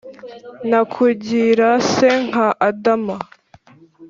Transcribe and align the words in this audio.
Nakugira 0.69 1.69
se 1.93 2.09
nka 2.27 2.47
Adama, 2.67 3.15